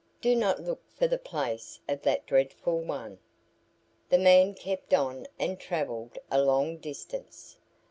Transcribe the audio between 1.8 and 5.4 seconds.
of that dreadful one." The man kept on